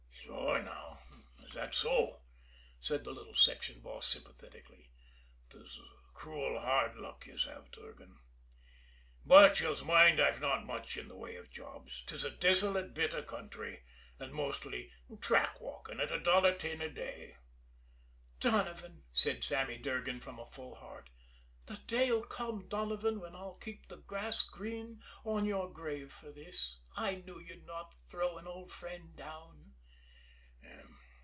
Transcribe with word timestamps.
"Sure 0.13 0.63
now, 0.63 0.99
is 1.43 1.53
thot 1.53 1.73
so?" 1.75 2.21
said 2.79 3.03
the 3.03 3.11
little 3.11 3.35
section 3.35 3.81
boss 3.81 4.07
sympathetically. 4.07 4.89
"'Tis 5.49 5.77
cruel 6.13 6.59
harrd 6.61 6.95
luck 6.97 7.25
yez 7.25 7.43
have, 7.43 7.69
Durgan. 7.71 8.17
But 9.25 9.59
yez'll 9.59 9.83
moind 9.85 10.21
I've 10.21 10.39
not 10.39 10.65
much 10.65 10.95
in 10.95 11.09
the 11.09 11.17
way 11.17 11.37
av 11.37 11.49
jobs 11.49 12.03
'tis 12.05 12.23
a 12.23 12.29
desolate 12.31 12.93
bit 12.93 13.13
av 13.13 13.25
country, 13.25 13.83
an' 14.19 14.31
mostly 14.31 14.91
track 15.19 15.59
walkin' 15.59 15.99
at 15.99 16.09
a 16.11 16.19
dollar 16.19 16.53
tin 16.53 16.81
a 16.81 16.89
day." 16.89 17.35
"Donovan," 18.39 19.03
said 19.11 19.43
Sammy 19.43 19.77
Durgan 19.77 20.21
from 20.21 20.39
a 20.39 20.45
full 20.51 20.75
heart, 20.75 21.09
"the 21.65 21.77
day'll 21.87 22.23
come, 22.23 22.67
Donovan, 22.69 23.19
when 23.19 23.35
I'll 23.35 23.55
keep 23.55 23.87
the 23.87 23.97
grass 23.97 24.43
green 24.43 25.01
on 25.25 25.45
your 25.45 25.69
grave 25.71 26.13
for 26.13 26.31
this. 26.31 26.79
I 26.95 27.15
knew 27.15 27.39
you'd 27.41 27.65
not 27.65 27.93
throw 28.09 28.37
an 28.37 28.47
old 28.47 28.71
friend 28.71 29.15
down." 29.17 29.57